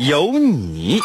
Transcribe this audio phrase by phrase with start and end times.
[0.00, 0.98] 有你。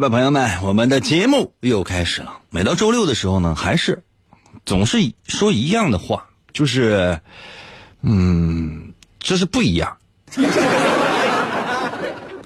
[0.00, 2.38] 吧，朋友们，我们的节目又开始了。
[2.48, 4.02] 每到周六的时候呢，还是
[4.64, 7.20] 总是说一样的话，就是，
[8.00, 9.98] 嗯，这是不一样。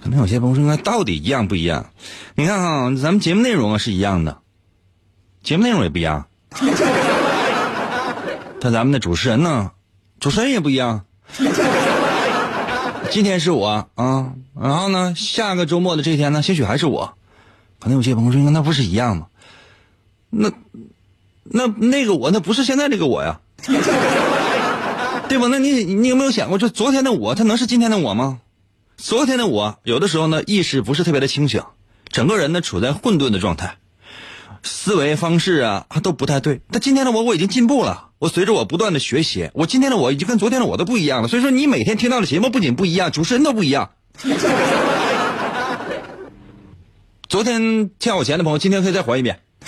[0.02, 1.90] 可能有些朋友说，那到底一样不一样？
[2.34, 4.38] 你看哈，咱们节目内容啊是一样的，
[5.44, 6.26] 节目内容也不一样。
[8.60, 9.70] 但咱们的主持人呢，
[10.18, 11.04] 主持人也不一样。
[13.10, 17.16] 今天是我啊，然后呢，下个周末的这天呢，兴许还是我。
[17.80, 19.26] 可能有些朋友说，那不是一样吗？
[20.30, 20.50] 那
[21.44, 23.40] 那那个我，那不是现在这个我呀，
[25.28, 25.46] 对吧？
[25.48, 28.40] 那你你有没有想过，就昨天的我，他能是今天的我吗？
[28.96, 31.62] 昨天的我，有的时候呢，意识不是特别的清醒，
[32.08, 33.76] 整个人呢处在混沌的状态，
[34.62, 36.60] 思维方式啊都不太对。
[36.70, 38.08] 但今天的我，我已经进步了。
[38.18, 41.28] 我随着我不断的学习，我今天的我已经跟昨天的我都不一样了。
[41.28, 43.90] 所以说，你每天听到的节目不仅不一样，主持人都不一样。
[47.34, 49.40] 昨天欠我钱的朋友，今天可以再还一遍。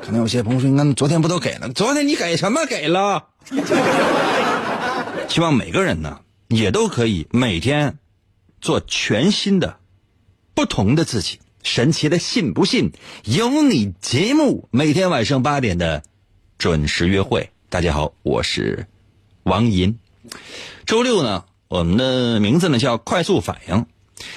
[0.00, 1.70] 可能有些朋友说：“那昨天不都给了？
[1.74, 3.26] 昨天你给什么给了？”
[5.28, 7.98] 希望每个人呢，也都可以每天
[8.62, 9.76] 做全新的、
[10.54, 11.40] 不同的自己。
[11.62, 12.92] 神奇的，信不信？
[13.24, 16.02] 有你节目每天晚上八点的
[16.56, 17.50] 准时约会。
[17.68, 18.86] 大家好，我是
[19.42, 19.98] 王银。
[20.86, 23.84] 周六呢，我们的名字呢叫快速反应。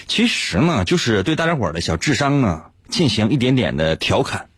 [0.08, 4.50] 其实呢，就是对大家伙儿的小智商呢进行一点点的调侃。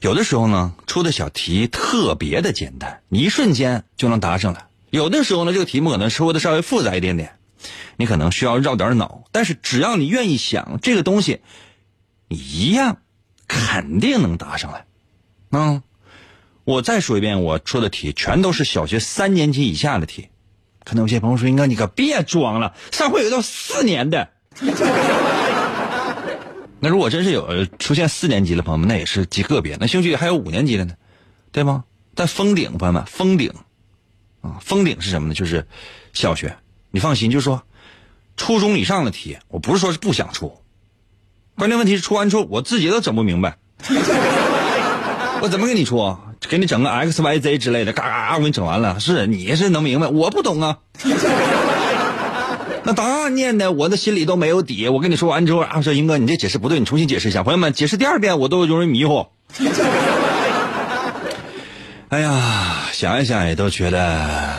[0.00, 7.36] 有的时候呢，出的小题特别的简单，你一瞬间就能答上来；有的时候呢，这个题目可能出的稍微复杂一点点，
[7.96, 9.24] 你可能需要绕点脑。
[9.30, 11.40] 但是只要你愿意想，这个东西，
[12.28, 12.98] 你一样
[13.46, 14.86] 肯定能答上来。
[15.50, 15.82] 嗯，
[16.64, 20.28] 我再说一遍，我出的题全都是小学三年级以下的题。
[20.84, 24.30] 可能有些朋友说：“应该你可别装了，上回有道四年的。”
[26.80, 29.76] 那如果真是有出现四年级的朋友们，那也是极个别。
[29.80, 30.94] 那兴许还有五年级的呢，
[31.52, 31.84] 对吗？
[32.14, 33.52] 但封顶，朋友们，封顶
[34.40, 35.34] 啊，封顶是什么呢？
[35.34, 35.64] 就是
[36.12, 36.54] 小学。
[36.90, 37.62] 你放心，就说
[38.36, 40.60] 初中以上的题，我不是说是不想出，
[41.56, 43.56] 关键问题是出完之后我自己都整不明白，
[45.40, 46.16] 我怎么给你出？
[46.48, 48.98] 给你整个 x y z 之类的，嘎嘎，我给你整完了。
[48.98, 50.76] 是你是能明白，我不懂啊。
[52.84, 54.88] 那答案念的我的心里都没有底。
[54.88, 57.42] 我跟你说完之后啊，说英哥你这解释不对，你重新解释一下。
[57.42, 59.28] 朋友们，解释第二遍我都容易迷糊。
[62.08, 64.58] 哎呀，想一想也都觉得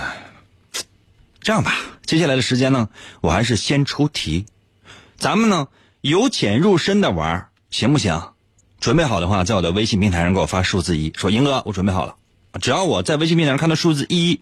[1.41, 1.75] 这样吧。
[2.05, 2.89] 接下来的时间呢，
[3.21, 4.45] 我还是先出题，
[5.17, 5.67] 咱们呢
[6.01, 8.31] 由浅入深的玩，行不行？
[8.79, 12.15] 准备好的话，在我的微信平台上给我发数字一，说英哥我准备好了。
[12.61, 14.41] 只要我在微信平台上看到数字一，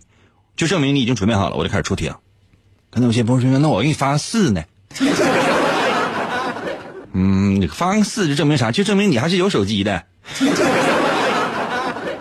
[0.55, 2.19] 就证明你已经准备好了，我就开始出题了。
[2.91, 4.62] 可能有些朋友说，那我给你发个四呢？
[7.13, 8.72] 嗯，你发个四就证明啥？
[8.72, 10.03] 就证明你还是有手机的。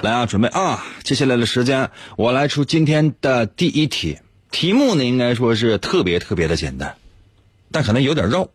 [0.01, 0.83] 来啊，准备啊！
[1.03, 4.19] 接下来的时间，我来出今天的第一题。
[4.51, 6.95] 题目呢，应该说是特别特别的简单，
[7.71, 8.49] 但可能有点绕。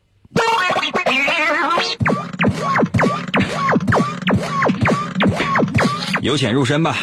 [6.21, 6.97] 由浅入深吧。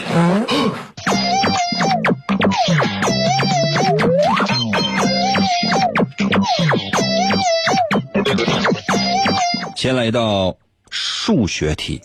[9.82, 10.58] 先来一道
[10.90, 12.00] 数学题。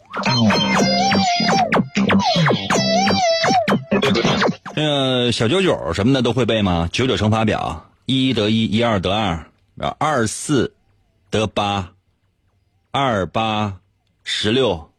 [4.74, 6.89] 那个小九九什么的都会背吗？
[6.91, 9.45] 九九乘法表，一得一，一二得二，
[10.00, 10.74] 二四
[11.29, 11.91] 得八，
[12.89, 13.77] 二八
[14.24, 14.89] 十六。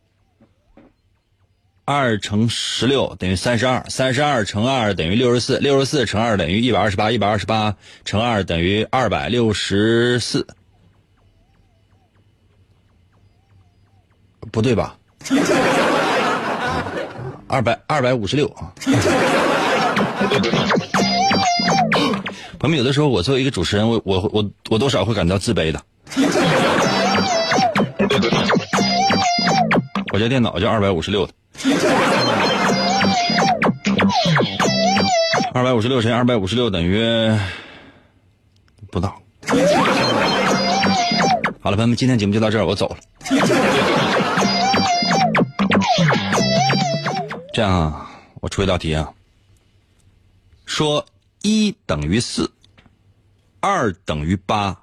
[1.85, 10.47] 二乘十六等于三十二，三十二乘二等于六十四，六十四乘二等于一百二十八，一百二十八乘二等于二百六十四，
[14.51, 14.97] 不对吧？
[17.49, 18.71] 二百二百五十六啊！
[22.59, 25.81] 朋友们，有的时候我作为一个主持人，我我我我多少会感到自卑的。
[30.13, 31.33] 我家电脑就二百五十六的，
[35.55, 37.35] 二百五十六乘以二百五十六等于
[38.91, 39.17] 不到。
[41.61, 42.97] 好了，朋友们，今天节目就到这儿，我走了。
[47.59, 48.09] 这样啊，
[48.41, 49.13] 我出一道题啊，
[50.65, 51.05] 说
[51.43, 52.49] 一等于四，
[53.59, 54.81] 二等于八，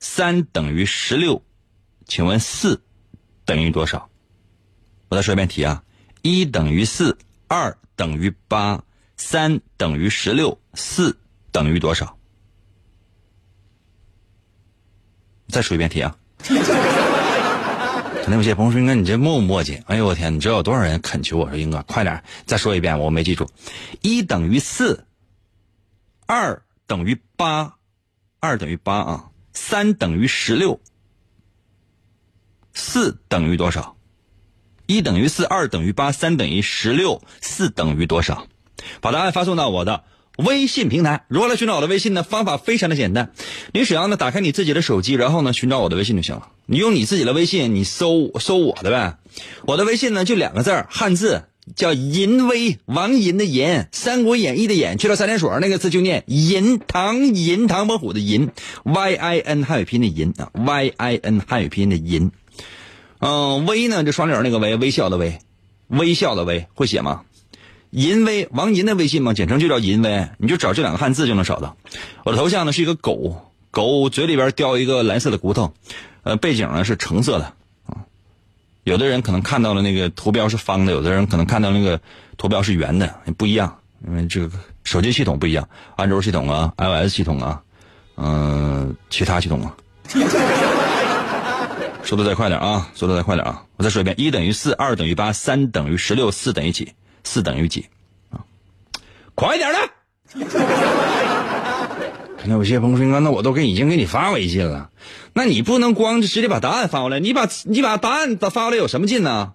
[0.00, 1.42] 三等于十六，
[2.06, 2.82] 请问四
[3.44, 4.08] 等于多少？
[5.10, 5.84] 我再说一遍题啊，
[6.22, 8.82] 一等于四，二等于八，
[9.18, 11.14] 三等于十六，四
[11.52, 12.16] 等于多少？
[15.48, 16.16] 再说一遍题啊。
[18.24, 23.46] 肯定有些朋友说：“英哥，你这磨不磨叽？”哎呦我天，你知道有多少人恳求我说：“英哥，快点再说一遍，我没记住。
[24.00, 25.04] 一等于四，
[26.24, 27.74] 二等于八，
[28.40, 30.80] 二等于八啊，三等于十六，
[32.72, 33.94] 四等于多少？
[34.86, 38.46] 一等于四，二等于八，三等于十六，四等于多少？
[39.02, 40.02] 把答案发送到我的。
[40.36, 42.22] 微信平台如何来寻找我的微信呢？
[42.22, 43.32] 方法非常的简单，
[43.72, 46.48] 你只要呢打开你自己的手机，然后呢寻找我的微信就行了。
[46.66, 49.18] 你用你自己的微信，你搜搜我的呗。
[49.64, 51.44] 我的微信呢就两个字汉字
[51.76, 58.50] 叫淫威，王淫的淫，《三国演义》的演，去了三点水那个字就念淫，唐银，唐伯虎的淫
[58.82, 62.32] ，Y I N 汉语拼音的淫啊，Y I N 汉语拼音的淫。
[63.20, 65.38] 嗯，微呢就双脸那个微，微笑的微，
[65.88, 67.22] 微笑的微，会写吗？
[67.94, 71.76] 淫威王银的微信嘛，简称就叫淫威，你就找这两个汉字就能找到。
[72.24, 75.72] 我的头像呢是一个狗，狗嘴里边叼一个蓝色的骨头，
[76.24, 77.44] 呃，背景呢是橙色的
[77.86, 78.02] 啊。
[78.82, 82.00] 有的人可能看到了那个图标是方的，有的人可能看到那个
[82.36, 84.50] 图标是圆的，不一样，因为这个
[84.82, 87.62] 手机系统不一样，安卓系统啊，iOS 系统啊，
[88.16, 89.76] 嗯，其他系统啊。
[92.02, 93.62] 说的再快点啊，说的再快点啊！
[93.76, 96.92] 我再说一遍：一等于四，二等于八，三等于十六，四等于几？
[97.24, 97.88] 四等于几？
[98.30, 98.44] 啊，
[99.34, 99.90] 快点的！
[102.38, 104.90] 可能有些朋友说：“那我都给已经给你发微信了，
[105.32, 109.54] 那你不能光直接把答案发过来，你把你把答案发过来有什么劲呢？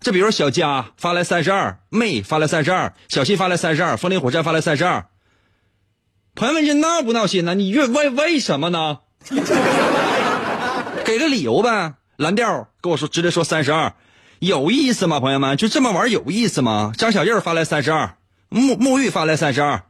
[0.00, 5.06] 这比如小佳发来三十二，妹发来三十二，小七发来三十二，风林火山发来三十二。
[6.34, 7.54] 朋友们，这闹不闹心呢？
[7.54, 9.00] 你为为为什么呢？
[11.04, 11.94] 给个理由呗。
[12.16, 13.94] 蓝调跟我说，直接说三十二。
[14.44, 15.56] 有意思吗，朋友们？
[15.56, 16.92] 就这么玩有意思吗？
[16.96, 18.16] 张小燕发来三十二，
[18.50, 19.84] 沐沐浴发来三十二，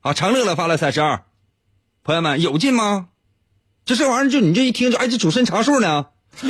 [0.00, 1.22] 啊，常乐乐发来三十二，
[2.04, 3.06] 朋友们有劲吗？
[3.86, 6.06] 就这玩意儿，就你这一听就哎，这主持人查数呢？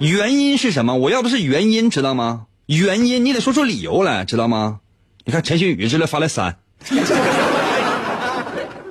[0.00, 0.96] 原因是什么？
[0.96, 2.46] 我要不是原因，知道吗？
[2.66, 4.80] 原因你得说出理由来，知道吗？
[5.24, 6.56] 你看陈新宇这来发来三，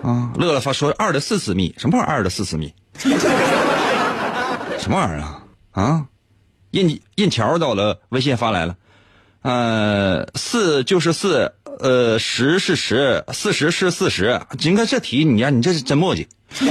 [0.04, 2.14] 啊，乐乐发说二的四次幂，什么玩意儿？
[2.18, 2.74] 二的四次幂？
[4.78, 5.44] 什么玩意儿啊？
[5.72, 6.06] 啊？
[6.72, 8.76] 印印条到了，微信发来了，
[9.42, 14.42] 呃，四就是四，呃，十是十，四十是四十。
[14.58, 16.28] 金哥这题，你呀，你这是真磨叽。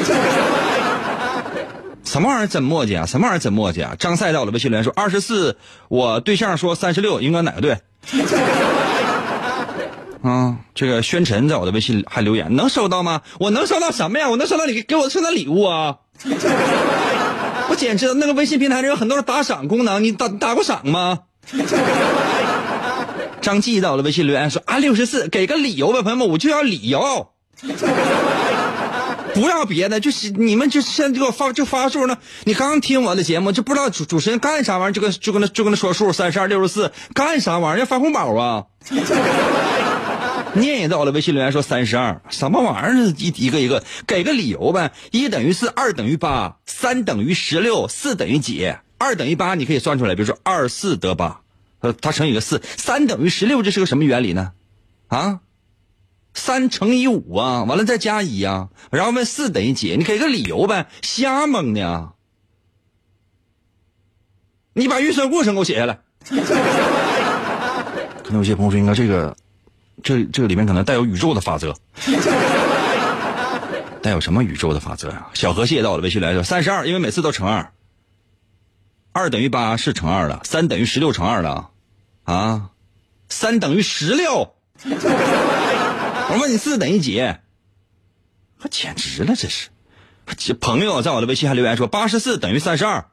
[2.03, 3.07] 什么玩意儿真磨叽啊？
[3.07, 3.95] 什么玩意儿真磨叽啊？
[3.99, 5.57] 张赛到了，微信留言说二十四，
[5.89, 7.79] 我对象说三十六，应该哪个对？
[10.23, 13.23] 啊，这个宣晨在我的微信还留言，能收到吗？
[13.39, 14.29] 我能收到什么呀？
[14.29, 15.97] 我能收到你给我送的礼物啊？
[17.71, 21.21] 我简直那个微信平台上有很多人打赏功能，你打打过赏吗？
[23.41, 27.29] 张继到了微信留言说啊六十四，给个理由吧，朋友们，我就要理由，
[29.33, 32.19] 不要别的，就是你们就现在给我发就发数呢。
[32.45, 38.65] 你刚刚听我的节目就不知道主主持人干啥玩意儿，就跟就跟那就跟那说数三十二六十四干啥玩意儿要发红包啊？
[40.59, 43.15] 念也到了微信留言说三十二，什么玩意儿？
[43.17, 44.93] 一一个一个给个理由呗。
[45.13, 48.75] 一等于四，二等于八，三等于十六，四等于几？
[48.99, 51.43] 二等于八，你可以算出来，比如说二四得八，
[51.81, 52.61] 呃，它乘以个四。
[52.65, 54.53] 三等于十六，这是个什么原理呢？
[55.07, 55.41] 啊，
[56.35, 59.97] 三乘以五啊，完了再加一啊，然后问四等于几？
[59.97, 62.13] 你给个理由呗，瞎蒙呢。
[64.73, 66.01] 你把运算过程给我写下来。
[68.25, 69.37] 可能有些朋友说，应该这个。
[70.03, 71.75] 这这个里面可能带有宇宙的法则，
[74.03, 75.27] 带有什么宇宙的法则呀？
[75.35, 77.73] 小河蟹到了微信来说三十二，因为每次都乘二，
[79.13, 81.71] 二等于八是乘二了，三等于十六乘二了，
[82.25, 82.71] 啊，
[83.29, 84.55] 三等于十六。
[84.85, 87.21] 我问你四等于几？
[88.63, 89.69] 我简直了，这是。
[90.61, 93.07] 朋友在我的微信还留言说八十四等于三十二。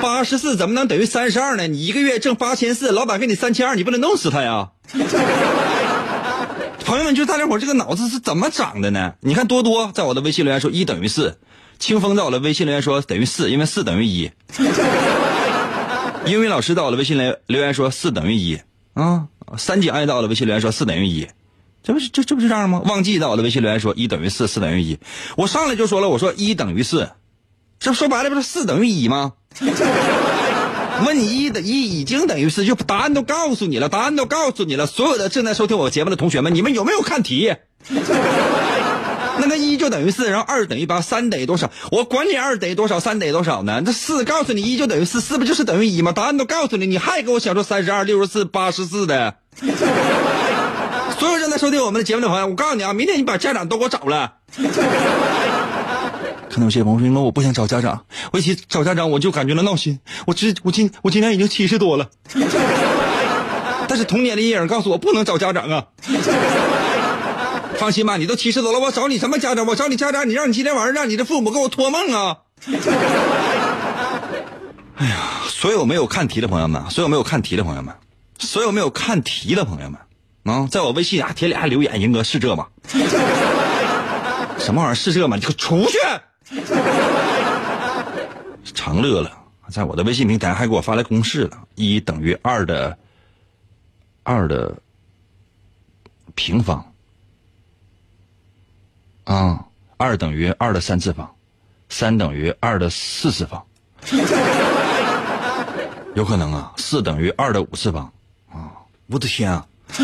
[0.00, 1.66] 八十四怎么能等于三十二呢？
[1.66, 4.70] 你一个月挣八千四，老板给你三千二，你不能弄死他呀？
[6.84, 9.14] 朋友们，就大家伙这个脑子是怎么长的呢？
[9.20, 11.38] 你看多多在我的微信留言说一等于四，
[11.78, 14.30] 清风在我的微信留言说等于四，因为四等于一。
[16.26, 18.60] 英语老师在我的微信留留言说四等于一
[18.92, 19.26] 啊。
[19.56, 21.26] 三姐爱在我的微信留言说四等于一，
[21.82, 22.82] 这不是这这不是这样吗？
[22.84, 24.98] 忘记在我的微信留言说一等于四，四等于一。
[25.36, 27.10] 我上来就说了，我说一等于四，
[27.78, 29.32] 这说白了不是四等于一吗？
[31.04, 34.86] 问一的一已经等于四，就答案都告诉你了，答案都告诉你了。
[34.86, 37.54] 所有的正在收听我节目的同学们，你们有没有看题？
[39.36, 41.72] 那个一就等于四，然后二等于八，三等于多少？
[41.90, 43.82] 我管你二等于多少，三等于多少呢？
[43.84, 46.12] 这四告诉你一就等于四，四不就是等于一吗？
[46.12, 49.34] 答案都告诉你，你还给我想出三十二、六十四、八十四的？
[51.18, 54.34] 所有正在收听我们的节目的朋友，我告诉你啊，明天你把家长都给我找来。
[56.54, 59.98] 可能有些朋友说：“我不想找家长，我一起找家长我就感觉到闹心。
[60.24, 62.08] 我今我今我今年已经七十多了，
[63.88, 65.86] 但是童年的阴影告诉我不能找家长啊。
[67.76, 69.66] 放心吧，你都七十多了，我找你什么家长？
[69.66, 72.36] 我找你家长，你让你今天晚上让你的父母给我托梦啊！
[74.94, 75.16] 哎呀，
[75.48, 77.92] 所有没有看题的朋友们，所有没有看题的朋友们，
[78.38, 79.98] 所有没有看题的朋友们
[80.44, 82.68] 啊，在我微信啊贴俩留言，英哥是这吗？
[84.56, 85.34] 什么玩意儿是这吗？
[85.34, 85.98] 你给我出去！
[88.74, 89.30] 长乐了，
[89.70, 92.96] 在我的微信平台还给我发来公式了，一等于二的
[94.22, 94.74] 二的
[96.34, 96.92] 平方
[99.24, 99.64] 啊，
[99.96, 101.30] 二等于二的三次方，
[101.88, 103.64] 三等于二的四次方，
[106.14, 108.12] 有可能啊，四等于二的五次方
[108.50, 108.70] 啊！
[109.06, 109.66] 我的天啊！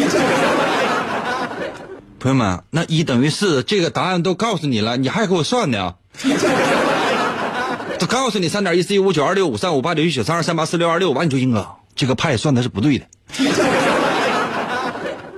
[2.18, 5.96] 朋友们，那一等于四，这个答案都告诉你了，你还给我算呢？
[7.98, 13.06] 他告诉你三点一四一五九二六五三五八九一九三二三八四六二六，完你就应哥，这个派算的是不对的，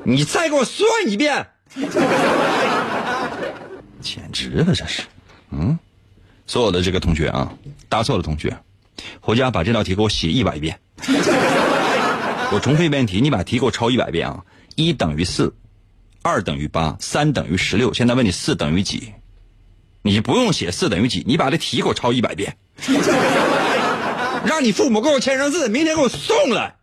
[0.04, 1.46] 你再给我算一遍，
[4.00, 5.02] 简直了，这是，
[5.50, 5.78] 嗯，
[6.46, 7.52] 所有的这个同学啊，
[7.88, 8.56] 答错的同学，
[9.20, 10.78] 回家把这道题给我写一百遍，
[12.50, 14.42] 我重复一遍题，你把题给我抄一百遍啊，
[14.76, 15.54] 一等于四。
[16.24, 17.92] 二等于八，三等于十六。
[17.92, 19.12] 现在问你四等于几？
[20.02, 22.56] 你不用写四等于几，你把这题给我抄一百遍，
[24.44, 26.74] 让你父母给我签上字，明天给我送来。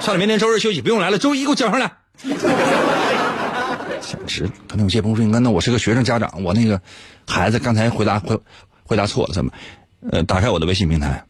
[0.00, 1.18] 算了，明天周日休息，不用来了。
[1.18, 1.92] 周一给我交上来。
[4.00, 4.50] 简直！
[4.68, 6.80] 可能有些朋友说：“那我是个学生家长，我那个
[7.26, 8.38] 孩子刚才回答回
[8.84, 9.50] 回答错了，怎么？
[10.10, 11.24] 呃，打开我的微信平台，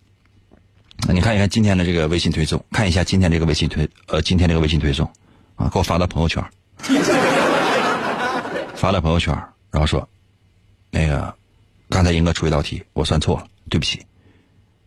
[1.09, 5.09] 你看一看今天的这个微信推送，看一下今天这个微信推呃今天这个微信推送。”
[5.54, 6.44] 啊，给我发到朋友圈，
[8.75, 9.33] 发到朋友圈，
[9.75, 10.09] 然后说，
[10.88, 11.35] 那个，
[11.88, 14.07] 刚才英哥出一道题，我算错了，对不起，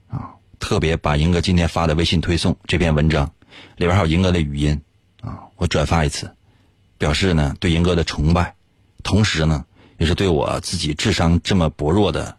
[0.08, 3.30] 啊，特别把英哥今天发的微信推送这篇文章，
[3.76, 4.82] 里边还有英哥的语音，
[5.20, 6.34] 啊，我转发一次，
[6.98, 8.56] 表示呢对英哥的崇拜，
[9.04, 9.66] 同时呢
[9.98, 12.38] 也是对我自己智商这么薄弱的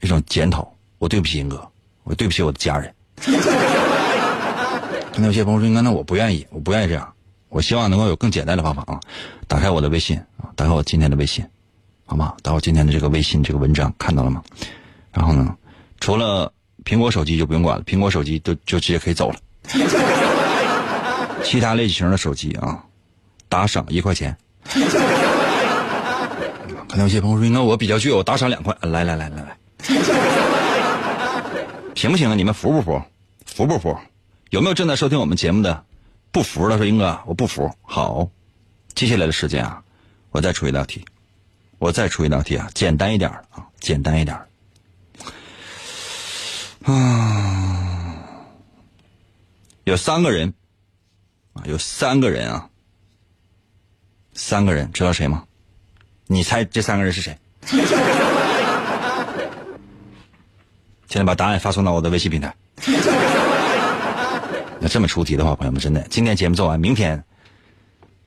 [0.00, 1.68] 一种检讨，我对不起英哥，
[2.04, 2.94] 我对不起我的家人。
[5.16, 7.10] 那有些朋友说，英哥，那我不愿意，我不愿意这样。
[7.48, 9.00] 我希望能够有更简单的方法啊！
[9.46, 11.46] 打开我的微信啊，打开我今天的微信，
[12.06, 12.34] 好吗？
[12.42, 14.42] 到我今天的这个微信这个文章看到了吗？
[15.12, 15.56] 然后呢，
[16.00, 16.52] 除了
[16.84, 19.36] 苹果手机就不用管了，苹果手机就就直接可以走了。
[21.42, 22.82] 其他类型的手机啊，
[23.48, 24.36] 打赏一块钱。
[26.88, 28.76] 可能有些朋友说，那我比较倔，我打赏两块。
[28.82, 29.56] 来来来来来，
[31.94, 32.34] 行不行啊？
[32.34, 33.02] 你们服不服？
[33.46, 33.98] 服不服？
[34.50, 35.84] 有没有正在收听我们节目的？
[36.30, 37.70] 不服的，说英哥，我不服。
[37.82, 38.28] 好，
[38.94, 39.82] 接下来的时间啊，
[40.30, 41.04] 我再出一道题，
[41.84, 44.34] 我再出一道题啊，简单一点啊，简单一点
[46.82, 48.16] 啊，
[49.84, 50.54] 有三个人
[51.52, 52.70] 啊，有三个人啊，
[54.32, 55.44] 三个人，知道谁吗？
[56.26, 57.36] 你猜这三个人是谁？
[61.06, 62.56] 现在把答案发送到我的微信平台。
[64.80, 67.22] 那这么出题的话，朋友们，真的，今天节目做完，明天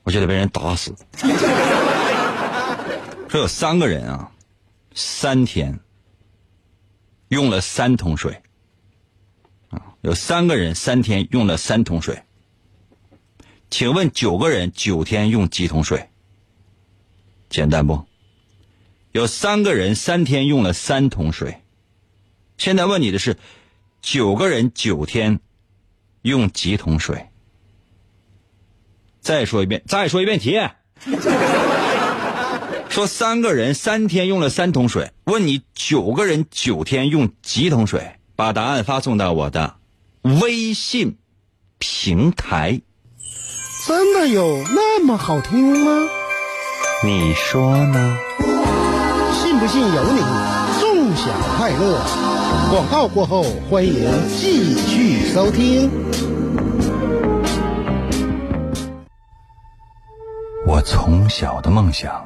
[0.03, 0.95] 我就得被人打死。
[3.29, 4.31] 说有三个人啊，
[4.93, 5.79] 三天
[7.27, 8.41] 用了三桶水
[9.69, 12.23] 啊，有三个人三天用了三桶水。
[13.69, 16.09] 请问九个人九天用几桶水？
[17.49, 18.05] 简单不？
[19.11, 21.61] 有三个人三天用了三桶水，
[22.57, 23.37] 现在问你的是，
[24.01, 25.41] 九个人九天
[26.21, 27.27] 用几桶水？
[29.19, 30.57] 再说一遍，再说一遍题。
[32.97, 38.13] 说三个人三天用了三桶水，问你九个人九天用几桶水？
[38.35, 39.75] 把答案发送到我的
[40.23, 41.19] 微信
[41.77, 42.81] 平台。
[43.85, 46.09] 真的有那么好听吗？
[47.05, 48.17] 你说呢？
[49.31, 50.19] 信不信由你，
[50.79, 52.01] 纵享快乐。
[52.71, 53.93] 广告过后，欢迎
[54.35, 55.91] 继续收听。
[60.65, 62.25] 我从小的梦想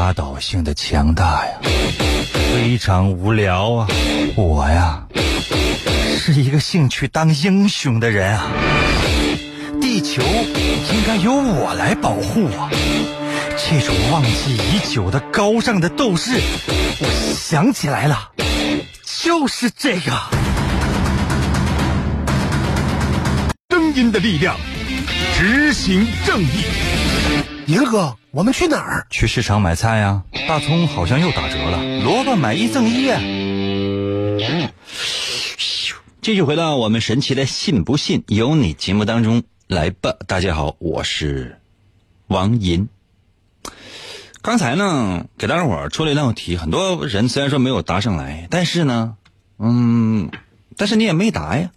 [0.00, 1.52] 压倒性的强大呀，
[2.32, 3.86] 非常无聊啊！
[4.34, 5.06] 我呀，
[6.18, 8.50] 是一个兴趣当英雄的人啊！
[9.78, 12.70] 地球应该由我来保护啊！
[13.58, 16.32] 这种忘记已久的高尚的斗志，
[16.98, 18.30] 我想起来了，
[19.04, 20.12] 就是这个。
[23.68, 24.56] 声音的力量，
[25.36, 26.64] 执行正义。
[27.66, 29.06] 银哥，我们去哪儿？
[29.10, 30.22] 去市场买菜呀！
[30.48, 33.20] 大葱好像又打折了，萝卜买一赠一啊！
[36.20, 40.14] 继续回到我们神奇的“信不信由你”节目当中来吧。
[40.26, 41.60] 大家好，我是
[42.26, 42.88] 王银。
[44.42, 49.16] 刚才呢，给大家伙儿出了一道题，很多人虽然说没有答上来，但是呢，
[49.58, 50.30] 嗯，
[50.76, 51.70] 但是你也没答呀，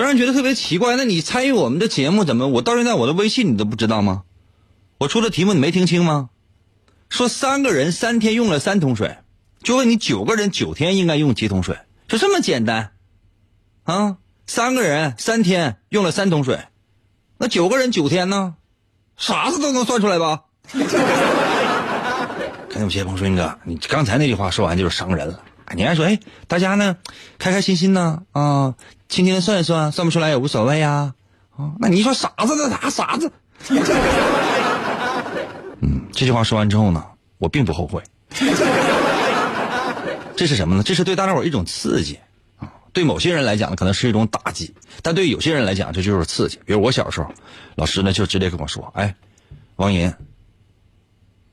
[0.00, 0.96] 就让人觉得特别奇怪。
[0.96, 4.22] 那你参与我们的节目，怎么我到现在我的微信你都不知道吗？
[4.96, 6.30] 我出的题目你没听清吗？
[7.10, 9.18] 说三个人三天用了三桶水，
[9.62, 11.76] 就问你九个人九天应该用几桶水？
[12.08, 12.92] 就这么简单
[13.84, 14.16] 啊？
[14.46, 16.60] 三个人三天用了三桶水，
[17.36, 18.54] 那九个人九天呢？
[19.18, 20.44] 啥子都能算出来吧？
[22.70, 25.42] 看有些朋友说：“那个，你刚才那句话说完就是伤人了。
[25.74, 26.96] 你还说，哎，大家呢，
[27.38, 28.74] 开开心心呢，啊，
[29.08, 31.14] 轻轻的算一算，算不出来也无所谓呀。
[31.56, 33.30] 啊，那你说傻子那啥傻子？
[35.80, 37.04] 嗯，这句话说完之后呢，
[37.38, 38.02] 我并不后悔。
[40.36, 40.82] 这是什么呢？
[40.82, 42.18] 这是对大家伙一种刺激
[42.58, 42.72] 啊。
[42.92, 46.58] 对某些人来讲呢，可能是一种打击；但对有些人来讲，这就是刺激。
[46.64, 47.30] 比如我小时候，
[47.76, 49.14] 老师呢就直接跟我说：“哎，
[49.76, 50.12] 王银，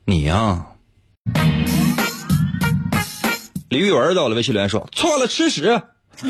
[0.06, 0.66] 你呀。”
[3.70, 5.82] 李玉文到了微信留言说：“错了，吃屎。”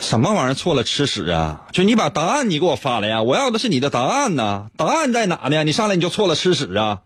[0.00, 1.60] 什么玩意儿错了吃屎啊？
[1.70, 3.22] 就你把答案你给我发来呀！
[3.22, 5.62] 我要的是你的答案呢，答案在哪呢？
[5.62, 6.98] 你上来你就错了吃屎啊？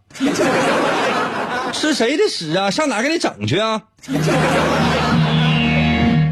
[1.74, 2.70] 吃谁的屎啊？
[2.70, 3.82] 上哪给你整去啊？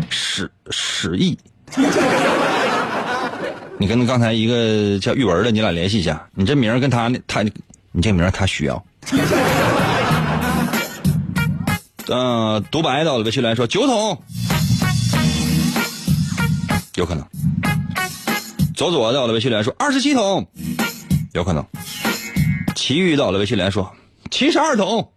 [0.09, 1.39] 屎屎意。
[3.77, 6.27] 你跟刚才一个叫玉文的，你俩联系一下。
[6.35, 7.43] 你这名跟他他，
[7.93, 8.83] 你这名他需要。
[12.09, 14.23] 嗯，独白到了微信来说九桶，
[16.97, 17.25] 有可能。
[18.75, 20.47] 左左到了微信来说二十七桶，
[21.33, 21.65] 有可能。
[22.75, 23.91] 奇遇到了微信来说
[24.31, 25.13] 七十二桶，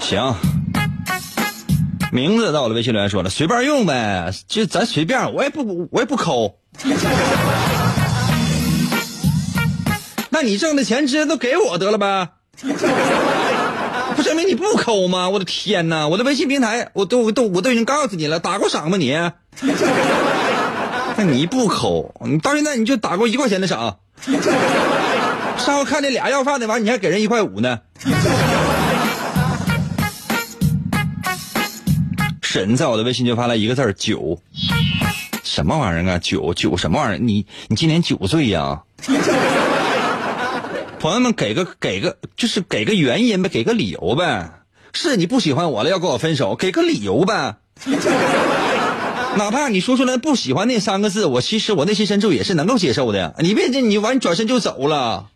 [0.00, 0.34] 行。
[2.10, 6.58] 名字到了微信来说了随便用呗，就咱随便，我也不我也不抠。
[10.30, 12.28] 那你挣的钱直接都给我得了呗。
[14.28, 15.30] 证明你不抠吗？
[15.30, 16.06] 我的天哪！
[16.06, 19.12] 我的微信平台，我都我都我都已经告诉你了，打过赏吗你？
[21.16, 23.96] 那你不抠，你到现在你就打过一块钱的赏。
[25.56, 27.80] 上回看那俩要饭的，完你还给人一块五呢。
[32.42, 34.38] 沈在我的微信就发来一个字儿九，
[35.42, 36.18] 什么玩意儿啊？
[36.18, 37.18] 九九什么玩意儿？
[37.18, 38.82] 你你今年九岁呀？
[40.98, 44.64] 朋友们，给个给个，就是给个原因呗，给个理由呗。
[44.92, 47.56] 是你不喜欢我了，要跟我分手，给个理由呗。
[49.36, 53.36] 哪怕你说出来不喜欢那三个字，我其实我内心深处也是能够接受的。
[53.38, 55.28] 你别这，你完转身就走了，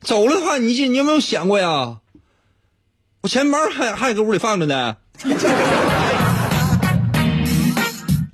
[0.00, 1.98] 走了的话，你你有没有想过呀？
[3.22, 4.96] 我钱包还还搁屋里放着呢。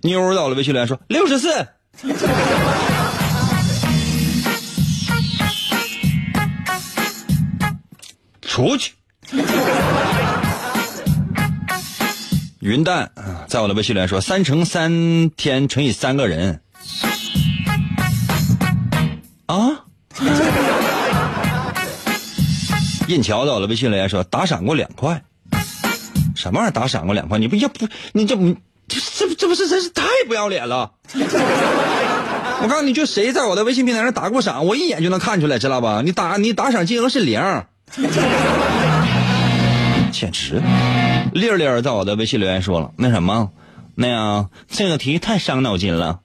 [0.02, 1.66] 妞到了，微信留言说六十四。
[8.56, 8.94] 出去。
[12.60, 13.10] 云淡
[13.46, 16.62] 在我的微信里面说三乘三天乘以三个人
[19.44, 19.84] 啊。
[23.08, 25.22] 印桥在我的微信里面说打赏过两块，
[26.34, 27.38] 什么玩意儿打赏过两块？
[27.38, 28.56] 你不要不你这不
[28.88, 30.90] 这这这不是真是太不要脸了！
[32.62, 36.00] 我告诉你，就谁在我的微信平台上打过赏，我一眼就能看出来，知道吧？
[36.02, 37.38] 你打你打赏金额是零，
[40.12, 40.60] 简直！
[41.32, 43.50] 丽儿丽儿在我的微信留言说了，那什么，
[43.94, 46.20] 那样这个题太伤脑筋了。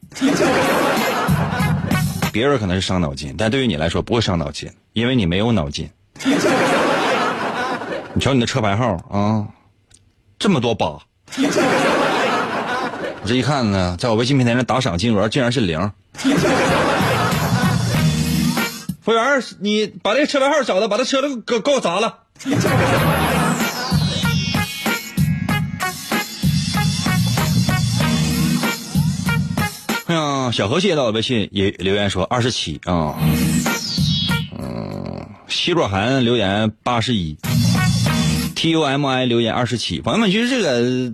[2.32, 5.90] 别人可能是伤脑筋，但对于你来说不会伤脑筋，因为你没有脑筋。
[8.14, 9.48] 你瞧你的车牌号啊，
[10.40, 10.86] 这么多八。
[13.24, 15.92] 我这一看呢，在我微信平台上打赏金额竟然是零。
[19.02, 22.20] 服务员，你把这个车牌号找到，把他车都给给我砸了。
[30.06, 33.16] 哎呀，小河蟹到我微信也留言说二十七啊。
[34.60, 37.38] 嗯，西若涵留言八十一
[38.54, 40.02] ，T U M I 留言二十七。
[40.02, 41.14] 朋友们，其实这个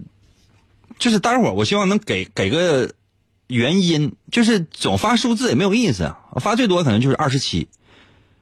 [0.98, 2.90] 就是待会儿，我希望能给给个
[3.48, 6.20] 原因，就是总发数字也没有意思啊。
[6.36, 7.68] 发最多可能就是二十七。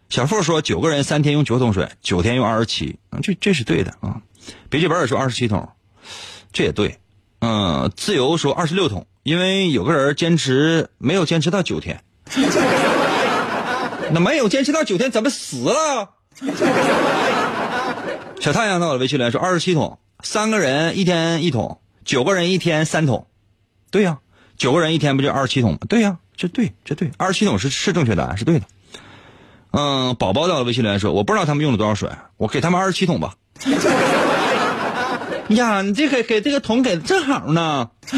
[0.10, 4.22] 小付说九个人三天用九桶水，九天用二十七，这这是对的啊。
[4.70, 5.70] 笔记本也说二十七桶，
[6.54, 7.00] 这也对。
[7.40, 12.04] 嗯，自由说二十六桶，因为有个人坚持没有坚持到九天。
[14.12, 16.12] 那没有坚持到九天，怎么死了？
[18.40, 23.26] 小太阳到了微信来说二十七桶，三个人一天一桶，九个人一天三桶，
[23.90, 24.20] 对呀，
[24.58, 25.80] 九个人一天不就二十七桶吗？
[25.88, 28.66] 对呀，这对这对，二十七桶是是正确答案，是对的。
[29.72, 33.36] 嗯，宝宝到了微信来说，我不知道他们用了多少水，我给他们二十七桶吧。
[35.50, 37.90] 呀，你这给给这个桶给的正好呢。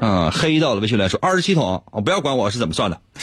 [0.00, 3.00] 嗯，黑到了微信来说二十七桶，我不要管我是怎么算的。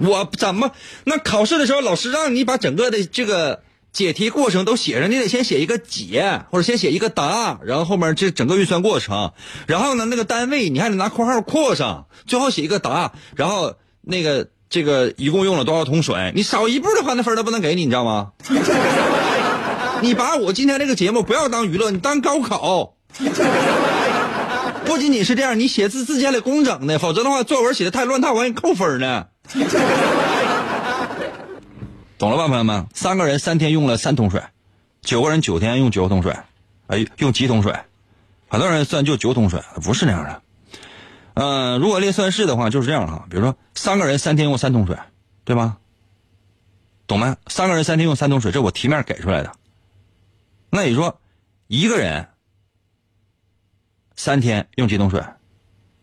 [0.00, 0.72] 我怎么？
[1.04, 9.32] 那考试的时候，老师让你把整个的这个解题过程都写上，你得先写一个解，或者先写一个答，然后后面这整个运算过程，
[9.66, 16.32] 然后呢，那个单位你还得拿括号括上，最后写一个答，然后那个这个一共用了多少桶水？
[16.34, 18.32] 你少一步的话，那分都不能给你，你知道吗？
[20.00, 22.94] 你把我今天这个节目不要当娱乐，你当高考。
[24.84, 29.26] 不仅仅是这样，你写字字写得工整的，否则的话作文写的太乱套，我给你扣分呢。
[32.22, 32.86] 懂了吧，朋友们？
[32.94, 34.40] 三个人三天用了三桶水，
[35.00, 36.32] 九个人九天用九桶水，
[36.86, 37.76] 哎，用几桶水？
[38.48, 40.42] 很多人算就九桶水，不是那样的。
[41.34, 43.26] 嗯，如果列算式的话，就是这样哈。
[43.28, 44.96] 比如说三个人三天用三桶水，
[45.42, 45.78] 对吧？
[47.08, 47.34] 懂没？
[47.48, 49.52] 三个人三天用三桶水，这我题面给出来的。
[50.70, 51.20] 那你说
[51.66, 52.28] 一个人？
[54.14, 55.24] 三天用几桶水？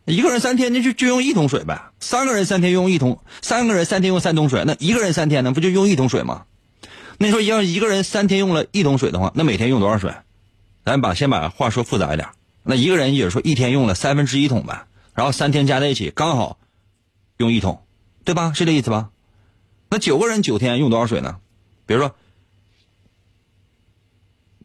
[0.10, 1.92] 一个人三天那就就用一桶水呗。
[2.00, 6.46] 三个人三天用一桶，三个人三天用三桶水，那一个人三天呢不就用一桶水吗？
[7.20, 10.12] 那你说要一个人三天用了一桶水的话，那每天用多少水？
[10.84, 12.30] 咱把先把话说复杂一点，
[12.64, 16.58] 那一个人也说一天用了三分之一桶呗，然后三天加在一起刚好
[17.38, 17.84] 用一桶，
[18.24, 18.54] 对吧？
[18.54, 19.12] 是这意思吧？
[19.90, 21.38] 那九个人九天用多少水呢？
[21.86, 22.16] 比如说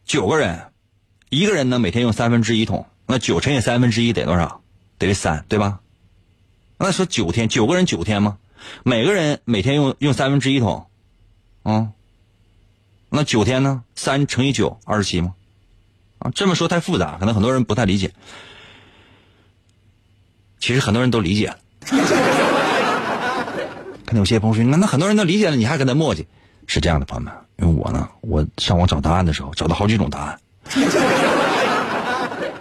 [0.05, 0.71] 九个人，
[1.29, 2.87] 一个人呢每天用三分之一桶。
[3.05, 4.63] 那九乘以三分之一得多少？
[4.97, 5.79] 得三，对吧？
[6.77, 8.37] 那说九天，九个人九天吗？
[8.83, 10.87] 每个人每天用用三分之一桶，
[11.63, 11.89] 啊？
[13.09, 13.83] 那九天呢？
[13.95, 15.35] 三乘以九，二十七吗？
[16.19, 18.11] 啊，这么说太复杂，可能很多人不太理解。
[20.59, 21.57] 其实很多人都理解了。
[24.05, 26.25] 可能有些朋友说，那那很多人都理解了，你还跟他磨叽？
[26.67, 30.39] 是这样的，朋友们，因为我呢，我上网找答案的时候，找到好几种答案。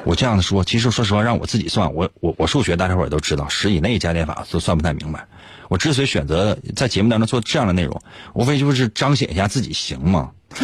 [0.05, 5.27] 我这样的说，其实说实话，让我自己算，我我我数学大家伙也都知道，十以内加减法都算不太明白。
[5.69, 7.99] 我之所以选择在节目当中做这样的内容，
[8.35, 10.31] 无非就是彰显一下自己行吗？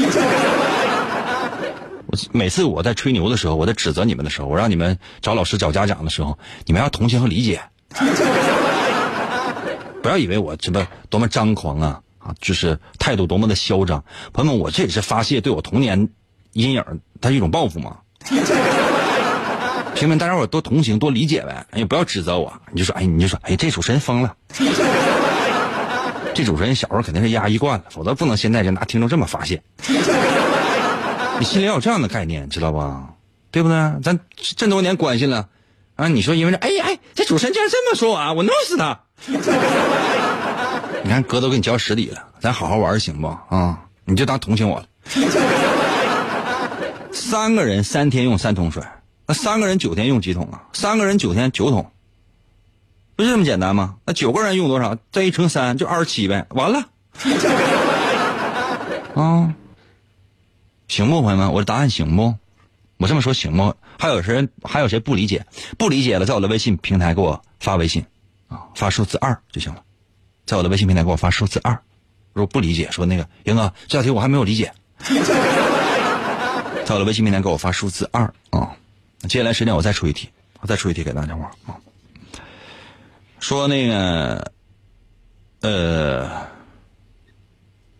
[2.06, 7.62] 我每次我在吹牛的时候，我在指责你们的时候，我让你们找老师找家长的时候，你们要同情和理解，
[10.02, 14.04] 不要以为我什么多么张狂啊啊，就是态度多么的嚣张。
[14.34, 16.10] 朋友们，我这也是发泄对我童年
[16.52, 16.84] 阴影
[17.22, 17.96] 它是一种报复嘛。
[20.00, 22.50] 兄弟们，大家伙多同情，多理解呗，哎，不要指责我。
[22.72, 24.34] 你就说，哎，你就说，哎，这主持人疯了。
[26.32, 29.62] 这主持人小时候肯定是压抑惯了，否则不能现在就拿听众这么发泄。
[31.38, 33.10] 你心里要有这样的概念，知道吧？
[33.50, 33.76] 对不对？
[34.02, 35.46] 咱这么多年关系了，
[35.96, 38.98] 啊，你说因为这，哎哎，这主持人竟然这么说我，啊我弄死他！
[41.02, 43.28] 你看哥都给你教实底了，咱好好玩行不？
[43.50, 44.86] 啊，你就当同情我了。
[47.12, 48.82] 三个人三天用三桶水，
[49.30, 50.64] 那三个人九天用几桶啊？
[50.72, 51.88] 三个人九天九桶，
[53.14, 53.94] 不就这么简单吗？
[54.04, 54.98] 那九个人用多少？
[55.12, 56.88] 再一乘三就二十七呗，完了。
[59.14, 59.54] 啊，
[60.88, 62.34] 行不，朋友们，我的答案行不？
[62.96, 63.72] 我这么说行不？
[64.00, 65.46] 还有谁还有谁不理解？
[65.78, 68.04] 不理解的，在我的微信平台给我发微信，
[68.48, 69.80] 啊，发数字二就行了。
[70.44, 71.80] 在我的微信平台给我发数字二。
[72.32, 74.72] 如果不理解，说那个英哥这道题我还没有理解。
[76.84, 78.74] 在我的微信平台给我发数字二啊。
[79.28, 80.28] 接下来时间我再出一题，
[80.60, 81.76] 我再出一题给大家伙啊。
[83.38, 84.52] 说那个，
[85.60, 86.30] 呃，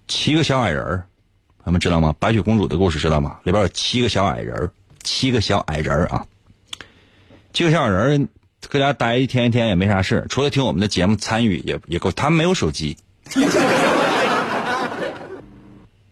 [0.09, 1.07] 七个小矮人儿，
[1.65, 2.15] 咱们知道吗？
[2.19, 3.39] 白雪公主的故事知道吗？
[3.45, 4.71] 里边有七个小矮人儿，
[5.03, 6.27] 七个小矮人儿啊。
[7.53, 8.29] 七个小矮人儿
[8.69, 12.13] 搁家待一天一天也没啥事，除了听我们的节目参与也也够。
[12.13, 12.97] 他们没有手机。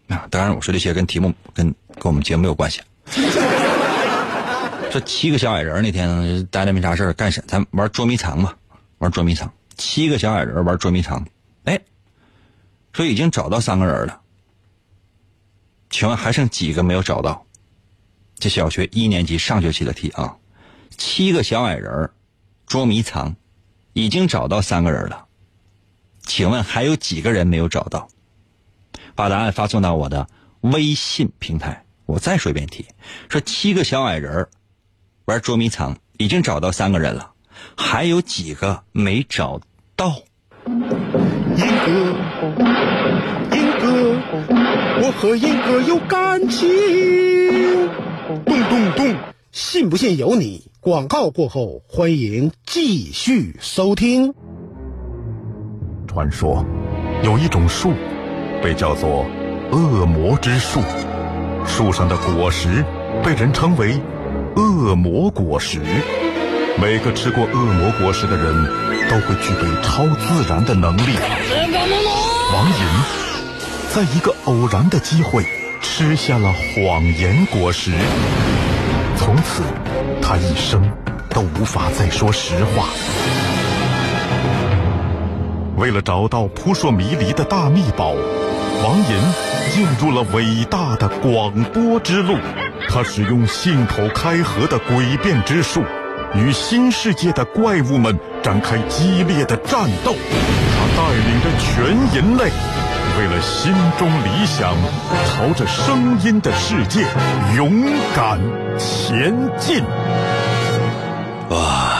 [0.07, 2.81] 啊，当然我说这些跟题目跟跟我们节目没有关系。
[4.91, 7.43] 这七个小矮人那天待着没啥事儿干什？
[7.47, 8.57] 咱玩捉迷藏吧，
[8.97, 9.51] 玩捉迷藏。
[9.77, 11.23] 七个小矮人玩捉迷藏，
[11.65, 11.79] 哎，
[12.91, 14.21] 说已经找到三个人了。
[15.91, 17.45] 请问还剩几个没有找到？
[18.39, 20.35] 这小学一年级上学期的题啊，
[20.97, 22.09] 七个小矮人
[22.65, 23.35] 捉迷藏，
[23.93, 25.27] 已经找到三个人了。
[26.23, 28.09] 请问还有几个人没有找到？
[29.13, 30.27] 把答案发送到我的
[30.61, 31.85] 微信平台。
[32.05, 32.87] 我再说一遍题：
[33.29, 34.47] 说七个小矮人
[35.29, 37.29] 玩捉迷藏，已经找到三个人了，
[37.77, 39.61] 还有几个没找
[39.95, 40.15] 到？
[40.65, 41.91] 英哥，
[43.55, 44.17] 英哥，
[45.03, 46.67] 我和英哥有感情。
[48.43, 49.15] 咚咚咚，
[49.51, 50.63] 信不信由你。
[50.79, 54.33] 广告过后，欢迎继续收听。
[56.07, 56.65] 传说
[57.23, 57.93] 有一种树，
[58.63, 59.27] 被叫做
[59.71, 60.81] 恶魔之树，
[61.67, 62.83] 树上的果实
[63.23, 64.01] 被人称为
[64.59, 65.81] 恶魔果实。
[66.79, 68.55] 每个吃过恶魔果实的人
[69.09, 71.17] 都会具备超自然的能力。
[72.53, 72.73] 王银
[73.93, 75.43] 在一个偶然的机会
[75.81, 77.91] 吃下了谎言果实，
[79.17, 79.63] 从此
[80.21, 80.81] 他一生
[81.29, 82.85] 都无法再说实话。
[85.75, 88.13] 为了找到扑朔迷离的大秘宝，
[88.81, 89.05] 王银
[89.71, 92.37] 进入了伟大的广播之路。
[92.87, 95.83] 他使用信口开河的诡辩之术，
[96.33, 100.15] 与新世界的怪物们展开激烈的战斗。
[100.15, 101.83] 他带领着全
[102.15, 102.49] 人类，
[103.19, 104.75] 为了心中理想，
[105.27, 107.01] 朝着声音的世界
[107.57, 107.83] 勇
[108.15, 108.39] 敢
[108.79, 109.83] 前进。
[111.49, 111.97] 哇！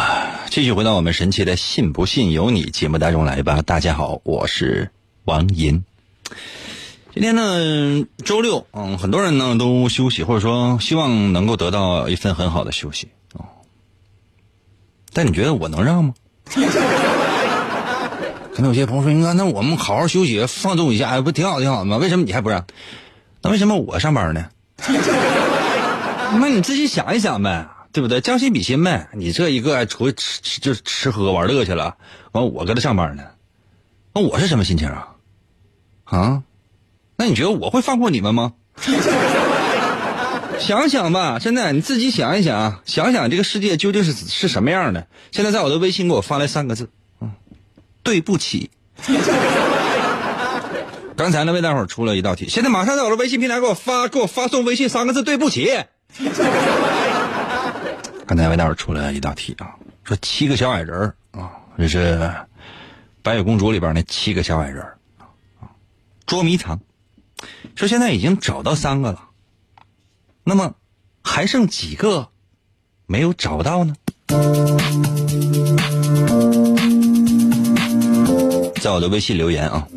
[0.50, 3.62] 继续回到我们神奇的“信不信由你”节目当中来吧。
[3.62, 4.90] 大家好，我是
[5.26, 5.84] 王银。
[7.12, 13.46] 今天呢，周六，嗯，很多人呢都休息，或者说希望能够得到一份很好的休息哦。
[15.12, 16.14] 但你觉得我能让吗？
[18.54, 21.98] 可能有些朋友说：“应该那我们好好休息，放纵一下，不挺好挺好的吗？
[21.98, 22.66] 为什么你还不让？
[23.42, 24.50] 那为什么我上班呢？
[26.40, 28.22] 那你自己想一想呗。”对不对？
[28.22, 29.10] 将心比心呗。
[29.14, 31.98] 你这一个出去吃吃就吃喝玩乐去了，
[32.34, 33.24] 完我搁这上班呢，
[34.14, 35.08] 那我是什么心情啊？
[36.04, 36.44] 啊？
[37.20, 38.54] 那你觉得我会放过你们吗？
[40.58, 45.06] 想想吧，真的，你自己想一想，想想这个世界究竟是是什么样的。
[45.32, 47.34] 现在在我的微信给我发来三个字，嗯，
[48.04, 48.72] 对不起。
[51.18, 55.78] 刚才呢为大伙出了一道题，现在马上在我的微信平台给我发给我发送微信三个字，对不起。
[58.26, 62.14] 刚才为大伙出了一道题啊，说七个小矮人啊，这是
[63.22, 64.82] 《白雪公主》里边那七个小矮人
[65.60, 65.68] 啊，
[66.26, 66.80] 捉迷藏。
[67.76, 69.30] 说现在已经找到三个了，
[70.44, 70.76] 那么
[71.24, 72.30] 还剩几个
[73.06, 73.96] 没有找到呢？
[78.82, 79.88] 在我的微信留言啊，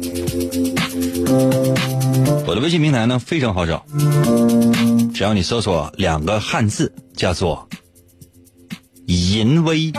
[2.46, 3.84] 我的微信平台呢非常好找，
[5.14, 7.68] 只要你搜索两个汉字，叫做。
[9.06, 9.92] 淫威，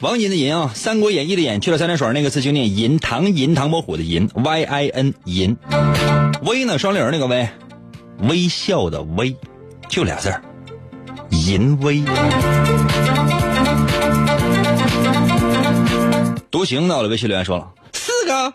[0.00, 5.56] 王银的银啊，《三国演义》的演去了三点水那个字就念银，唐银唐伯虎的银，Y I N 银，
[6.42, 7.48] 微呢双立人那个微，
[8.28, 9.34] 微笑的微，
[9.88, 10.42] 就俩字儿，
[11.30, 12.04] 淫威。
[16.50, 18.52] 独行到了微信留言说了四个，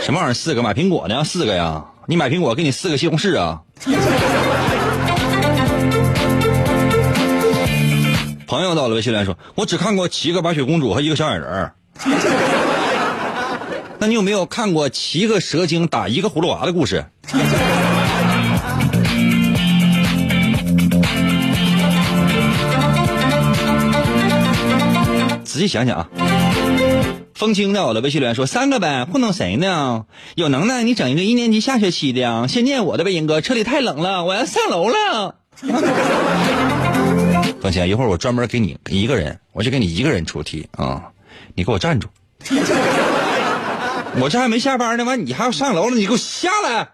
[0.00, 1.24] 什么玩意儿四个买苹果呢？
[1.24, 1.84] 四个呀？
[2.06, 3.62] 你买苹果给你四个西红柿啊？
[8.54, 11.74] 朋友到了微信来说：“我只看过七个白雪公主和一个小矮人儿
[13.98, 17.04] 那你有没有看过七个蛇精打一个葫芦娃的故事？
[25.42, 26.06] 仔细想想啊。
[27.34, 30.04] 风清在我的微信留言说：“三个呗，糊弄谁呢？
[30.36, 35.34] 有能耐你整一个一年级下学期的，先念我的呗，英哥，车里太冷了，我要上楼了。
[37.64, 41.10] ”风清，一会儿我专门给你一个人，我就给你一个人出题啊，
[41.54, 42.06] 你给我站住！
[44.20, 46.90] 我这还没下班呢，完你还要上楼了，你给我下来！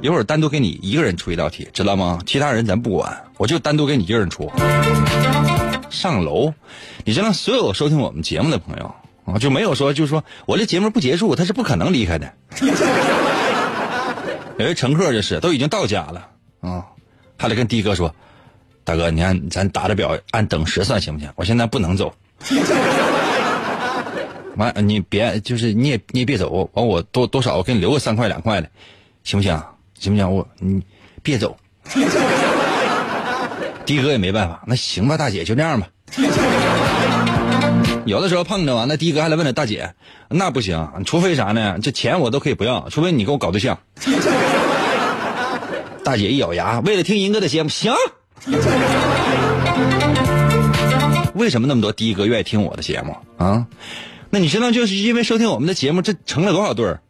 [0.00, 2.18] 一会儿单独给你一个人出一道题，知道吗？
[2.26, 4.50] 其他人咱不管，我就单独给你一个人出。
[5.88, 6.52] 上楼，
[7.04, 8.92] 你知道所有收听我们节目的朋友
[9.24, 12.34] 啊，就没有说就是说我这节目不结束，他是不可能离开的。
[14.58, 16.26] 有些乘客就是都已经到家了
[16.60, 16.84] 啊，
[17.38, 18.12] 还得跟的哥说
[18.84, 21.30] ：“大哥，你看咱打的表按等时算行不行？
[21.36, 22.12] 我现在不能走。
[24.56, 28.68] 完，你别就是你也你也别走，完我多多少我给你留个三块两块的，
[29.24, 29.58] 行不行？
[29.98, 30.30] 行不行？
[30.30, 30.82] 我你
[31.22, 31.56] 别走。”
[33.84, 35.88] 的哥也没办法，那行吧，大姐就这样吧。
[38.04, 39.94] 有的时候碰着完，那的哥还来问他大姐，
[40.28, 41.78] 那不行，除非啥呢？
[41.82, 43.78] 这钱我都可以不要，除非你给我搞对象。
[46.04, 47.92] 大姐一咬牙，为了听英哥的节目，行。
[51.34, 53.66] 为什么那么多的哥愿意听我的节目啊？
[54.30, 57.00] 那你知道就是因为收听我们的节目，这成了多少对儿？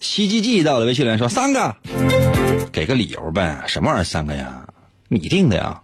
[0.00, 1.76] 西季季到了，微信留言说三个。
[2.72, 4.64] 给个理由呗，什么玩意儿三个呀？
[5.08, 5.80] 你定的呀？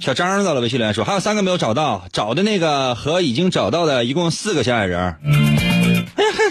[0.00, 5.16] 小张到了，微信留言说还有三个没有找到，找的那个和已经找到的一共四个小矮人。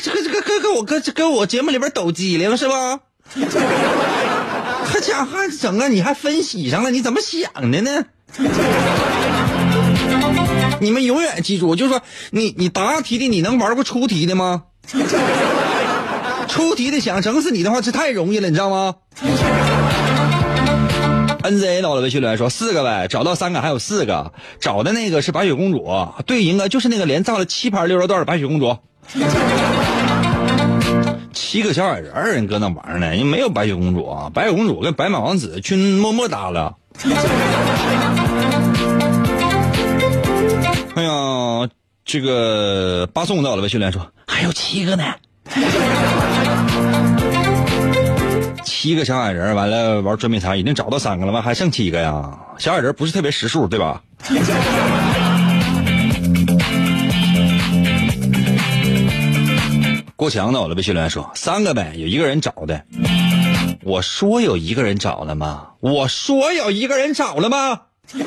[0.02, 3.00] 这个这个跟跟我跟跟我节目里边抖机灵是吧？
[4.94, 8.06] 这家伙整个你还分析上了，你怎么想的呢？
[10.80, 14.64] 你们永远记住，就是说你你答题的你能玩过出题的吗？
[16.48, 18.96] 出题的想整死你的话，这太容易了，你知道吗
[21.42, 25.90] ？NZ 老了微信留言说四个呗，找到三个还有四个，找的那个是白雪公主，
[26.26, 28.78] 对，应该就是那个连造了七盘溜肉段的白雪公主。
[31.36, 36.74] 七个小矮人儿人搁那玩呢，人没有白雪公主啊，白雪公主跟白马王子去么么哒了。
[40.96, 41.70] 哎呀，
[42.06, 45.04] 这个八送到了微信留言说还有七个呢。
[48.64, 51.42] 七个小矮人完了玩捉迷藏，已经找到三个了吗？
[51.42, 52.32] 还剩七个呀？
[52.58, 54.02] 小矮人不是特别识数，对吧？
[60.18, 62.86] 郭强到了，微信留言说三个呗，有一个人找的。
[63.84, 65.72] 我说有一个人找了吗？
[65.82, 67.82] 我说有一个人找了吗？
[68.14, 68.20] 还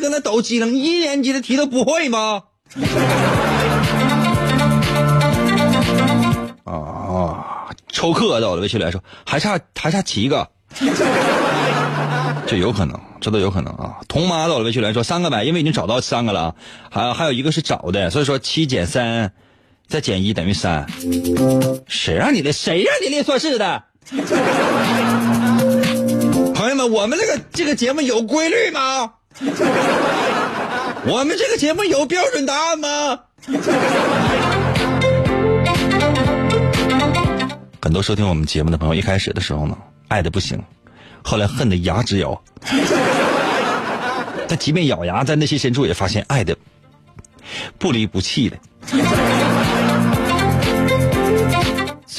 [0.00, 2.44] 搁那抖机灵，一年级的题都不会吗？
[6.64, 7.68] 啊！
[7.92, 10.48] 抽课到了，微信来说还差还差七个，
[12.46, 13.98] 这有可能，这都有可能啊。
[14.08, 16.54] 童妈到了，微信来说三个呗，因为已经找到三个了，
[16.90, 19.34] 还还有一个是找的，所以说七减三
[19.90, 20.86] 再减一等于三。
[21.88, 22.52] 谁让你的？
[22.52, 23.82] 谁让你练算式的？
[26.54, 29.10] 朋友们，我们这个这个节目有规律吗？
[31.04, 33.18] 我们这个节目有标准答案吗？
[37.82, 39.76] 很多收听我们节目的朋友，一开始的时候呢，
[40.06, 40.62] 爱的不行，
[41.24, 42.40] 后来恨的牙直咬。
[44.46, 46.56] 但即便咬牙在内心深处，也发现爱的
[47.76, 48.56] 不离不弃的。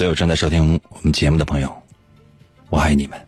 [0.02, 1.72] 所有正在收听我们节目的朋友，
[2.72, 3.24] 我爱你们。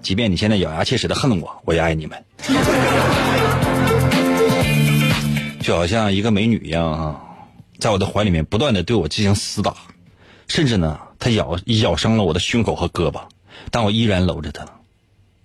[0.00, 2.24] 即便你现在咬牙切齿的恨我，我也爱你们。
[5.60, 7.20] 就好像一个美女一样啊，
[7.80, 9.74] 在我的怀里面不断的对我进行厮打。
[10.46, 13.20] 甚至呢，她咬咬伤了我的胸口和胳膊，
[13.72, 14.64] 但我依然搂着她，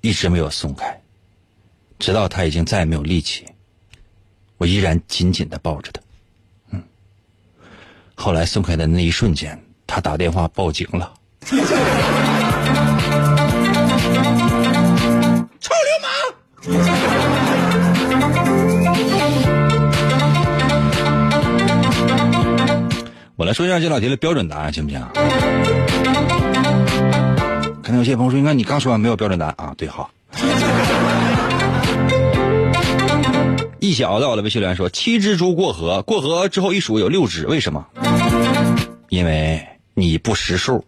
[0.02, 1.02] 一直没有松开，
[1.98, 3.46] 直到她已经再也没有力气，
[4.60, 6.03] 我依然紧紧的抱着她。
[8.24, 11.12] 后来松开的那一瞬间，他打电话报警了。
[15.60, 16.08] 臭流氓！
[23.36, 25.06] 我来说一下这道题的标准答案，行不行？
[27.84, 29.74] 可能有些朋友说，应该你刚说完没有标准答案啊？
[29.78, 30.10] 对，好。
[33.84, 37.86] 一小到了微信留言说：七只猪过河，过河之后一数有六只，为什么？
[39.10, 39.62] 因为
[39.94, 40.86] 你不识数。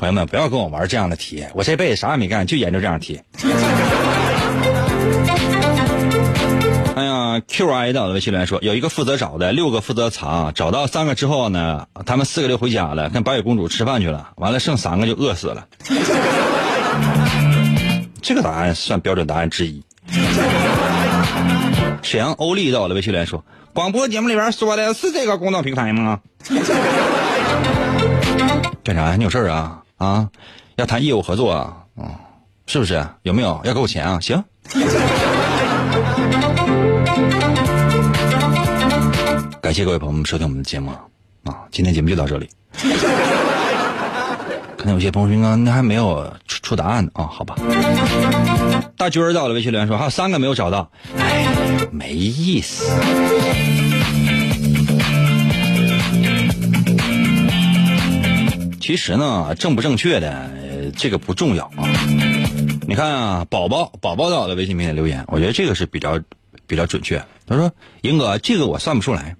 [0.00, 3.20] 朋友们不要跟我玩这样的题，我这辈子啥也没干，就研究这样题。
[6.96, 15.68] 哎呀，QI 到的微信留言说，有一个负责找的，六个负责藏，找到三个之后呢，他们四个就回家了，跟白雪公主吃饭去了，完了剩三个就饿死了。
[18.20, 19.80] 这个答案算标准答案之一。
[22.02, 26.20] 沈阳欧丽到了微信留言说，广播节目里边说的是这个公众平台吗？
[28.82, 29.16] 干啥呀？
[29.16, 29.82] 你有事儿啊？
[29.98, 30.28] 啊？
[30.76, 31.76] 要谈业务合作啊？
[31.96, 32.08] 嗯，
[32.66, 33.06] 是不是？
[33.22, 33.60] 有没有？
[33.64, 34.18] 要给我钱啊？
[34.20, 34.42] 行。
[39.60, 40.90] 感谢各位朋友们收听我们的节目
[41.44, 41.62] 啊！
[41.70, 42.48] 今天节目就到这里。
[44.80, 47.26] 可能有些朋友说，那还没有出出答案呢啊？
[47.26, 47.54] 好吧。
[48.96, 50.90] 大军儿到了微信留言说，还有三个没有找到，
[51.92, 52.90] 没意思。
[58.80, 60.50] 其实呢，正不正确的
[60.96, 61.84] 这个不重要啊。
[62.88, 66.18] 你看啊，宝宝宝宝到了微信平台留言，我觉得这个是比较
[66.66, 67.22] 比较准确。
[67.46, 67.70] 他说
[68.00, 69.36] ：“英哥，这个我算不出来。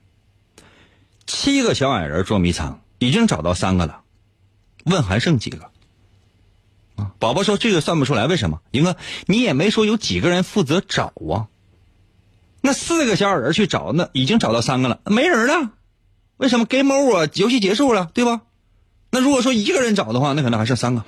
[1.27, 4.01] 七个小矮人捉迷藏，已经找到三个了，
[4.85, 5.71] 问还剩几个？”
[6.97, 8.61] 啊，宝宝说这个算不出来，为什么？
[8.73, 11.49] 英哥，你也没说有几个人负责找啊？
[12.61, 15.71] 那四个小矮人去找，那已经找到三个了，没人了。
[16.37, 18.43] 为什么？Game over，游戏结束了，对吧？
[19.11, 21.05] 那如果说一个人找的话，那可能还剩三个。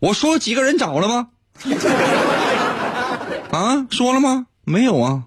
[0.00, 1.28] 我说几个人找了吗？
[3.52, 4.46] 啊，说了吗？
[4.64, 5.24] 没有啊。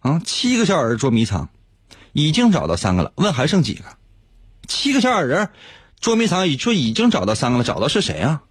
[0.00, 1.48] 啊，七个小矮人捉迷藏，
[2.12, 3.12] 已经找到三个了。
[3.16, 3.82] 问还剩几个？
[4.68, 5.50] 七个小矮人
[6.00, 7.64] 捉迷藏，已说已经找到三个了。
[7.64, 8.42] 找的是谁啊？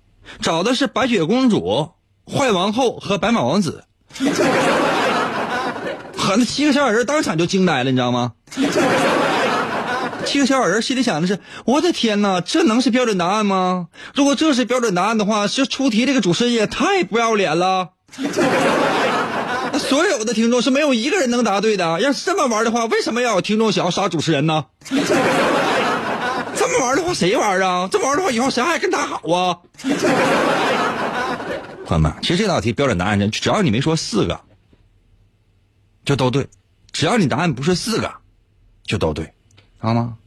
[0.42, 1.92] 找的是白雪公主、
[2.30, 3.86] 坏王后和白马王子。
[6.18, 8.34] 和那七个小矮人当场就惊呆了，你知道吗？
[10.26, 13.88] 七个小矮人心里想的是：我的天哪，这能是标准答案吗？
[14.14, 17.92] 如果这是标准答案的话，这出题这个主持人也太不要脸了。
[19.80, 22.02] 所有的听众是没有一个人能答对的。
[22.02, 24.66] 要是这么玩的话，为什么要有听众想要杀主持人呢？
[26.78, 27.90] 这么玩的话，谁玩啊？
[27.92, 29.58] 这么玩的话，以后谁还跟他好啊？
[31.88, 34.42] 朋友们，其实这道题标准答案，只要你没说四个，
[36.06, 36.44] 就都对；
[36.92, 38.14] 只要你答案不是四个，
[38.84, 39.32] 就都对，知
[39.82, 40.18] 道吗？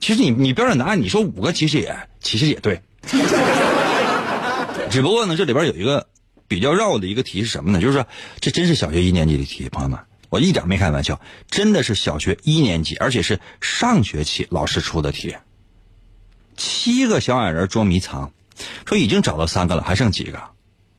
[0.00, 2.82] 其实你你标准答案你说五个，其实也其实也对。
[4.90, 6.08] 只不过呢，这里边有一个
[6.46, 7.80] 比较绕的一个题是什么呢？
[7.80, 8.04] 就是，
[8.38, 11.18] 这真是小学一年级的题，朋友们，我一点没开玩笑，
[11.50, 15.34] 真的是小学一年级，而且是上学期老师出的题。
[16.60, 18.30] 七个小矮人捉迷藏，
[18.84, 20.38] 说已经找到三个了，还剩几个？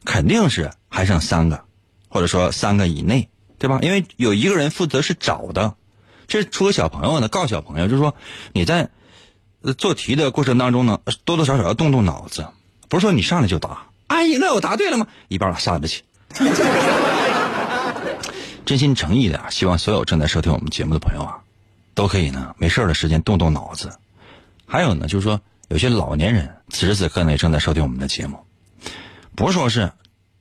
[0.03, 1.64] 肯定是还剩三个，
[2.09, 3.78] 或者说三个以内，对吧？
[3.84, 5.76] 因为有一个人负责是找的，
[6.28, 8.16] 这出个小朋友呢，告诉小朋友，就是说
[8.53, 8.89] 你在
[9.78, 12.47] 做题的过程当中呢，多多少少要动动脑子，
[12.89, 13.86] 不是说你上来就答。
[14.07, 15.05] 哎，那我答对了吗？
[15.28, 16.01] 一边撒着去。
[18.66, 21.38] 真心诚意的啊，希望所有正在收听我们节目的朋友啊，
[21.93, 23.91] 都可以呢，没事的时间动动脑子。
[24.66, 25.41] 还有呢，就是说
[25.72, 28.38] 有些老年人此时此刻呢，也正在收听我们的节目，
[29.38, 29.89] 不是说是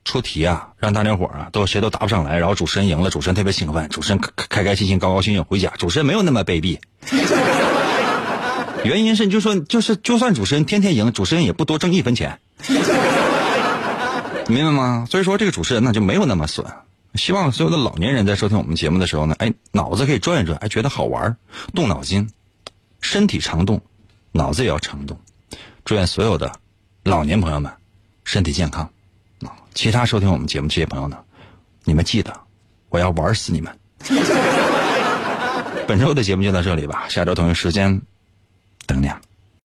[0.03, 6.77] 出题啊，让大家伙啊都谁都答不上来，然后主持人赢了，主持人特别兴奋，主持人开开开心心、高高兴兴回家，主持人没有那么卑鄙。
[8.83, 12.37] 原因是，你就说就是就算主持人天天赢，主持人也不多挣一分钱。
[14.49, 15.07] 明白吗？
[15.09, 16.65] 所以说这个主持人呢就没有那么损。
[17.15, 21.37] 希望所有的老年人在收听我们节目的时候呢，哎，脑子可以转一转，哎，觉得好玩，
[21.73, 22.29] 动脑筋，
[22.99, 23.81] 身体常动，
[24.31, 25.19] 脑子也要常动。
[25.83, 26.51] 祝愿所有的
[27.03, 27.71] 老年朋友们
[28.23, 28.89] 身体健康！
[29.73, 31.17] 其他收听我们节目这些朋友呢，
[31.85, 32.37] 你们记得，
[32.89, 33.79] 我要玩死你们。
[35.87, 38.01] 本周的节目就到这里吧，下周同一时间
[38.85, 39.21] 等你啊。